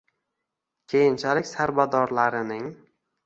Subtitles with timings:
[0.93, 2.67] Keyinchalik sarbadorlarining